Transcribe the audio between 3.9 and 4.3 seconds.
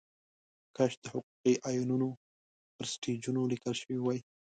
وای.